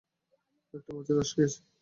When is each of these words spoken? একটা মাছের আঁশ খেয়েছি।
একটা 0.73 0.91
মাছের 0.95 1.17
আঁশ 1.21 1.29
খেয়েছি। 1.35 1.59